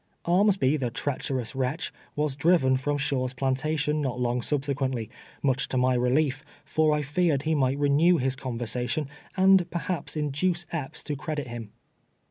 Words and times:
Armsby, 0.25 0.77
the 0.79 0.89
treacherous 0.89 1.55
wretch, 1.55 1.93
was 2.15 2.35
driven 2.35 2.75
from 2.75 2.97
Shaw's 2.97 3.35
planta 3.35 3.77
tion 3.77 4.01
not 4.01 4.19
long 4.19 4.41
subsequently, 4.41 5.11
much 5.43 5.67
to 5.67 5.77
my 5.77 5.93
relief, 5.93 6.43
for 6.65 6.91
I 6.91 7.03
feared 7.03 7.43
he 7.43 7.53
might 7.53 7.77
renew 7.77 8.17
his 8.17 8.35
conversation, 8.35 9.07
and 9.37 9.69
perhaps 9.69 10.17
induce 10.17 10.65
Epps 10.71 11.03
to 11.03 11.15
credit 11.15 11.49
him. 11.49 11.69